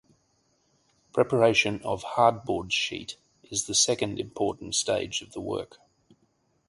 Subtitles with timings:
[1.13, 3.17] Preparation of hardboard sheet
[3.51, 5.77] is the second important stage of the work.